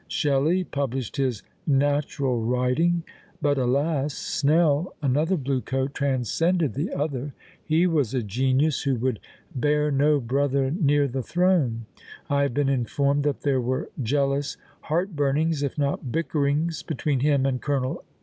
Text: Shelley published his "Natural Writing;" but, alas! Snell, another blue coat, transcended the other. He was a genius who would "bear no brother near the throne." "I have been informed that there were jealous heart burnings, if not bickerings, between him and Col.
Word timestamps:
Shelley 0.07 0.63
published 0.63 1.17
his 1.17 1.43
"Natural 1.67 2.43
Writing;" 2.43 3.03
but, 3.39 3.59
alas! 3.59 4.15
Snell, 4.15 4.95
another 4.99 5.37
blue 5.37 5.61
coat, 5.61 5.93
transcended 5.93 6.73
the 6.73 6.91
other. 6.91 7.35
He 7.63 7.85
was 7.85 8.15
a 8.15 8.23
genius 8.23 8.81
who 8.81 8.95
would 8.95 9.19
"bear 9.53 9.91
no 9.91 10.19
brother 10.19 10.71
near 10.71 11.07
the 11.07 11.21
throne." 11.21 11.85
"I 12.31 12.41
have 12.41 12.53
been 12.55 12.67
informed 12.67 13.23
that 13.25 13.41
there 13.41 13.61
were 13.61 13.91
jealous 14.01 14.57
heart 14.81 15.15
burnings, 15.15 15.61
if 15.61 15.77
not 15.77 16.11
bickerings, 16.11 16.81
between 16.81 17.19
him 17.19 17.45
and 17.45 17.61
Col. 17.61 18.03